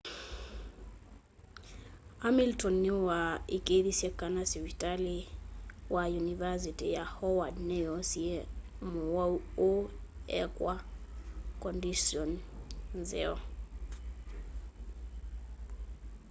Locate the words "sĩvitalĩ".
4.51-5.17